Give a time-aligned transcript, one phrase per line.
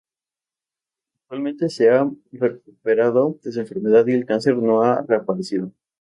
[1.19, 5.71] Actualmente, se ha recuperado de su enfermedad y el cáncer no ha reaparecido.